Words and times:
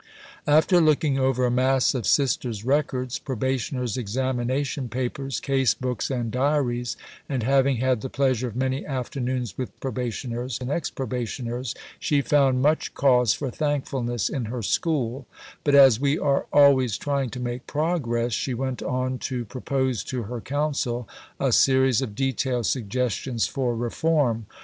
"After 0.47 0.81
looking 0.81 1.19
over 1.19 1.45
a 1.45 1.51
mass 1.51 1.93
of 1.93 2.07
Sisters' 2.07 2.65
Records, 2.65 3.19
Probationers' 3.19 3.97
examination 3.97 4.89
papers, 4.89 5.39
case 5.39 5.75
books, 5.75 6.09
and 6.09 6.31
diaries, 6.31 6.97
and 7.29 7.43
having 7.43 7.77
had 7.77 8.01
the 8.01 8.09
pleasure 8.09 8.47
of 8.47 8.55
many 8.55 8.83
afternoons 8.83 9.59
with 9.59 9.79
Probationers 9.79 10.57
and 10.59 10.71
ex 10.71 10.89
Probationers," 10.89 11.75
she 11.99 12.23
found 12.23 12.63
"much 12.63 12.95
cause 12.95 13.35
for 13.35 13.51
thankfulness" 13.51 14.27
in 14.27 14.45
her 14.45 14.63
School; 14.63 15.27
but 15.63 15.75
"as 15.75 15.99
we 15.99 16.17
are 16.17 16.47
always 16.51 16.97
trying 16.97 17.29
to 17.29 17.39
make 17.39 17.67
progress," 17.67 18.33
she 18.33 18.55
went 18.55 18.81
on 18.81 19.19
to 19.19 19.45
propose 19.45 20.03
to 20.05 20.23
her 20.23 20.41
Council 20.41 21.07
a 21.39 21.51
series 21.51 22.01
of 22.01 22.15
detailed 22.15 22.65
suggestions 22.65 23.45
for 23.45 23.75
reform. 23.75 24.47